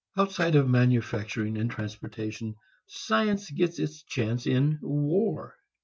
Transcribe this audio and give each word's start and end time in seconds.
Outside 0.17 0.55
of 0.55 0.67
manufacturing 0.67 1.59
and 1.59 1.69
transportation, 1.69 2.55
science 2.87 3.51
gets 3.51 3.77
its 3.77 4.01
chance 4.01 4.47
in 4.47 4.79
war. 4.81 5.55